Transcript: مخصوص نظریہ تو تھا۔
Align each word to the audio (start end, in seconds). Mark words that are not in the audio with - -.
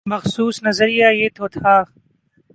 مخصوص 0.05 0.63
نظریہ 0.63 1.07
تو 1.35 1.47
تھا۔ 1.47 1.75